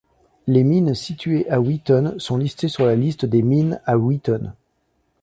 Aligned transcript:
Les 0.47 0.63
mines 0.63 0.95
situées 0.95 1.47
à 1.47 1.61
Witten 1.61 2.17
sont 2.17 2.35
listées 2.37 2.69
sur 2.69 2.87
liste 2.87 3.25
de 3.27 3.37
mines 3.39 3.79
à 3.85 3.99
Witten. 3.99 4.51